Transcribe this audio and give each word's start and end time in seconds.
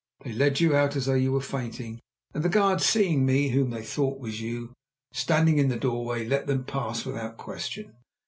They 0.25 0.33
led 0.33 0.59
you 0.59 0.75
out 0.75 0.95
as 0.95 1.05
though 1.05 1.13
you 1.13 1.31
were 1.31 1.41
fainting, 1.41 1.99
and 2.33 2.41
the 2.43 2.49
guards, 2.49 2.85
seeing 2.87 3.23
me, 3.23 3.49
whom 3.49 3.69
they 3.69 3.83
thought 3.83 4.19
was 4.19 4.41
you, 4.41 4.73
standing 5.13 5.59
in 5.59 5.69
the 5.69 5.77
doorway, 5.77 6.25
let 6.25 6.47
them 6.47 6.63
pass 6.63 7.05
without 7.05 7.37
question. 7.37 7.97